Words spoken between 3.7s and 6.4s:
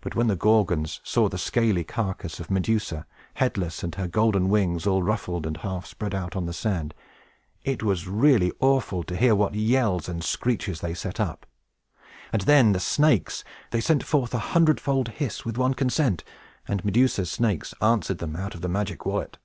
and her golden wings all ruffled, and half spread out